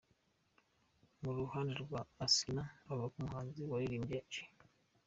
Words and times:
Ku 1.17 1.27
ruhande 1.37 1.73
rwa 1.83 2.01
Asinah, 2.25 2.69
avuga 2.89 3.05
ko 3.11 3.15
umuhanzi 3.19 3.61
waririmbye 3.71 4.19
G. 4.31 4.33